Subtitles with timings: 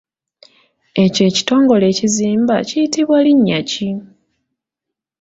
[1.03, 3.89] Ekyo ekitongole ekizimba kiyitibwa linnya ki?